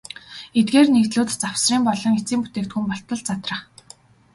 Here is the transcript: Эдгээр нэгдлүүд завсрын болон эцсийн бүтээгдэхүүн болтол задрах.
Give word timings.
Эдгээр 0.59 0.87
нэгдлүүд 0.91 1.29
завсрын 1.41 1.81
болон 1.87 2.13
эцсийн 2.19 2.41
бүтээгдэхүүн 2.41 2.85
болтол 2.89 3.21
задрах. 3.27 3.61